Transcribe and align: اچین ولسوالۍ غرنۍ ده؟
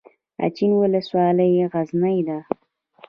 اچین 0.45 0.71
ولسوالۍ 0.81 1.51
غرنۍ 1.71 2.17
ده؟ 2.27 2.37